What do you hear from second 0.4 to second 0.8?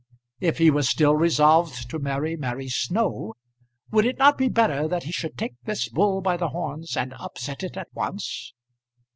he